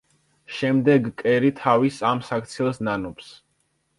შემდეგ 0.59 1.09
კერი 1.23 1.51
თავის 1.59 2.01
ამ 2.11 2.23
საქციელს 2.31 2.83
ნანობს. 2.89 3.31